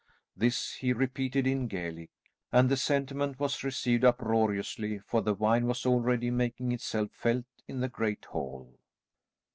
This 0.35 0.73
he 0.77 0.93
repeated 0.93 1.45
in 1.45 1.67
Gaelic, 1.67 2.09
and 2.51 2.69
the 2.69 2.75
sentiment 2.75 3.39
was 3.39 3.63
received 3.63 4.03
uproariously, 4.03 4.97
for 4.97 5.21
the 5.21 5.35
wine 5.35 5.67
was 5.67 5.85
already 5.85 6.31
making 6.31 6.71
itself 6.71 7.11
felt 7.11 7.45
in 7.67 7.81
the 7.81 7.87
great 7.87 8.25
hall. 8.25 8.79